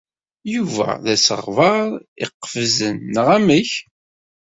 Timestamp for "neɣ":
3.13-3.27